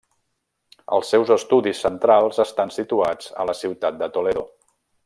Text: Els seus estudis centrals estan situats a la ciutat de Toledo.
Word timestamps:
Els 0.97 1.11
seus 1.15 1.33
estudis 1.35 1.83
centrals 1.85 2.43
estan 2.47 2.75
situats 2.79 3.31
a 3.45 3.49
la 3.53 3.59
ciutat 3.65 4.03
de 4.05 4.13
Toledo. 4.19 4.49